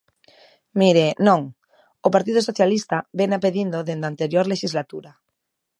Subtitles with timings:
[0.79, 1.41] Mire, non,
[2.07, 5.11] o Partido Socialista véna pedindo dende a anterior lexislatura.